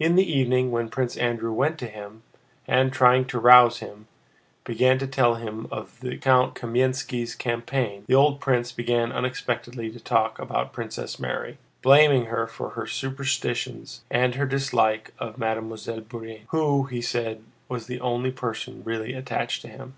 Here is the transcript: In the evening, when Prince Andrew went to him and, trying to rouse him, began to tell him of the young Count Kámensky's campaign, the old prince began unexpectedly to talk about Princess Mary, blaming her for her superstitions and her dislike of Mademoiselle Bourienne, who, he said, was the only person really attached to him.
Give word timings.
In 0.00 0.14
the 0.16 0.24
evening, 0.24 0.70
when 0.70 0.88
Prince 0.88 1.18
Andrew 1.18 1.52
went 1.52 1.76
to 1.80 1.88
him 1.88 2.22
and, 2.66 2.90
trying 2.90 3.26
to 3.26 3.38
rouse 3.38 3.80
him, 3.80 4.08
began 4.64 4.98
to 4.98 5.06
tell 5.06 5.34
him 5.34 5.68
of 5.70 6.00
the 6.00 6.12
young 6.12 6.20
Count 6.20 6.54
Kámensky's 6.54 7.34
campaign, 7.34 8.04
the 8.06 8.14
old 8.14 8.40
prince 8.40 8.72
began 8.72 9.12
unexpectedly 9.12 9.90
to 9.90 10.00
talk 10.00 10.38
about 10.38 10.72
Princess 10.72 11.18
Mary, 11.18 11.58
blaming 11.82 12.24
her 12.32 12.46
for 12.46 12.70
her 12.70 12.86
superstitions 12.86 14.00
and 14.10 14.36
her 14.36 14.46
dislike 14.46 15.12
of 15.18 15.36
Mademoiselle 15.36 16.00
Bourienne, 16.00 16.46
who, 16.48 16.84
he 16.84 17.02
said, 17.02 17.42
was 17.68 17.88
the 17.88 18.00
only 18.00 18.30
person 18.30 18.82
really 18.86 19.12
attached 19.12 19.60
to 19.60 19.68
him. 19.68 19.86